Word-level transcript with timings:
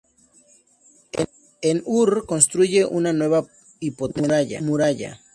En 1.61 1.83
Ur 1.85 2.25
construye 2.25 2.85
una 2.87 3.13
nueva 3.13 3.45
y 3.79 3.91
potente 3.91 4.59
muralla. 4.63 5.21